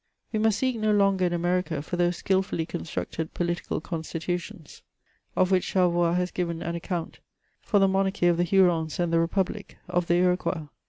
[0.33, 4.81] We must seek no longer in America for those skilfully con structed political constitutions
[5.35, 7.19] of wldch Charlevoix has given an 280 MEMOIRS OF account,
[7.61, 10.69] for the monarchy of the Hurons and the !Repuhlic«of the Iroquois.